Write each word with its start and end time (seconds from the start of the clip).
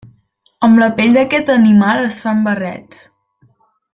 Amb 0.67 0.79
la 0.83 0.87
pell 0.99 1.13
d'aquest 1.17 1.51
animal 1.57 2.03
es 2.07 2.19
fan 2.25 2.43
barrets. 2.49 3.05